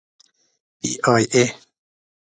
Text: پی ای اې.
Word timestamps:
پی 0.79 0.89
ای 1.11 1.23
اې. 1.35 1.43